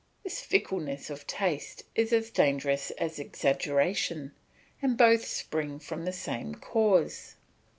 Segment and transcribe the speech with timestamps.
[0.23, 4.31] This fickleness of taste is as dangerous as exaggeration;
[4.81, 7.35] and both spring from the same cause.